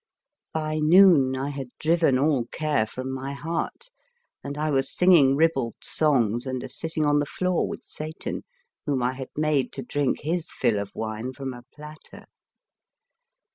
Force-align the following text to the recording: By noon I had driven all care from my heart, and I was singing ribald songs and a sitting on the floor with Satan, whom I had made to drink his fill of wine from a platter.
By 0.51 0.79
noon 0.79 1.35
I 1.35 1.49
had 1.49 1.69
driven 1.77 2.17
all 2.17 2.45
care 2.45 2.87
from 2.87 3.11
my 3.13 3.33
heart, 3.33 3.89
and 4.43 4.57
I 4.57 4.71
was 4.71 4.89
singing 4.91 5.35
ribald 5.35 5.75
songs 5.83 6.47
and 6.47 6.63
a 6.63 6.69
sitting 6.69 7.05
on 7.05 7.19
the 7.19 7.27
floor 7.27 7.67
with 7.67 7.83
Satan, 7.83 8.43
whom 8.87 9.03
I 9.03 9.13
had 9.13 9.29
made 9.37 9.71
to 9.73 9.83
drink 9.83 10.21
his 10.21 10.49
fill 10.49 10.79
of 10.79 10.91
wine 10.95 11.33
from 11.33 11.53
a 11.53 11.61
platter. 11.71 12.25